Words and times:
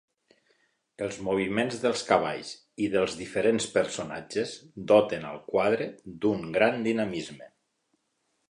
Els 1.07 1.17
moviments 1.27 1.75
dels 1.83 2.01
cavalls 2.07 2.53
i 2.87 2.89
dels 2.95 3.19
diferents 3.21 3.69
personatges 3.75 4.55
doten 4.93 5.29
al 5.35 5.39
quadre 5.53 5.91
d'un 6.25 6.51
gran 6.61 6.85
dinamisme. 6.89 7.53